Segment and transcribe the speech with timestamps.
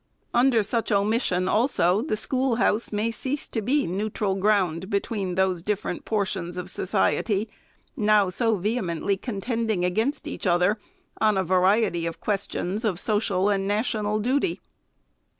[0.33, 6.05] Under such omission, also, the schoolhouse may cease to be neutral ground between those different
[6.05, 7.47] portions of society,
[7.95, 10.79] now so vehemently contending against each other
[11.19, 14.59] on a variety of questions of social and national duty.